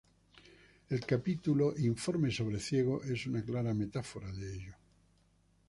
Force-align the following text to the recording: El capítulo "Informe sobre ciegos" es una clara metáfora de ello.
El 0.89 1.05
capítulo 1.05 1.75
"Informe 1.77 2.31
sobre 2.31 2.59
ciegos" 2.59 3.05
es 3.05 3.27
una 3.27 3.45
clara 3.45 3.71
metáfora 3.75 4.31
de 4.31 4.55
ello. 4.55 4.73